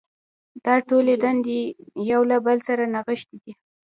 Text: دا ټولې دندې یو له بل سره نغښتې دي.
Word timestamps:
دا 0.65 0.75
ټولې 0.89 1.13
دندې 1.23 1.59
یو 2.11 2.21
له 2.31 2.37
بل 2.45 2.57
سره 2.67 2.83
نغښتې 2.93 3.37
دي. 3.43 3.51